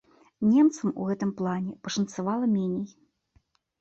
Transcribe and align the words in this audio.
Немцам 0.53 0.93
у 1.03 1.09
гэтым 1.11 1.33
плане 1.41 1.75
пашанцавала 1.89 2.45
меней. 2.57 2.87